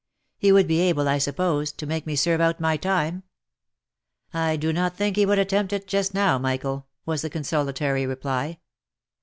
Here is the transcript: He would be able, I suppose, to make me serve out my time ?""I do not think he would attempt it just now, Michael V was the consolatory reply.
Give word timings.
He 0.39 0.51
would 0.51 0.67
be 0.67 0.79
able, 0.79 1.07
I 1.07 1.19
suppose, 1.19 1.71
to 1.73 1.85
make 1.85 2.07
me 2.07 2.15
serve 2.15 2.41
out 2.41 2.59
my 2.59 2.75
time 2.75 3.21
?""I 4.33 4.55
do 4.55 4.73
not 4.73 4.97
think 4.97 5.15
he 5.15 5.27
would 5.27 5.37
attempt 5.37 5.73
it 5.73 5.85
just 5.87 6.15
now, 6.15 6.39
Michael 6.39 6.77
V 6.77 6.83
was 7.05 7.21
the 7.21 7.29
consolatory 7.29 8.07
reply. 8.07 8.57